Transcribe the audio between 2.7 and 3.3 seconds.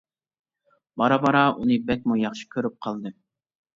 قالدىم.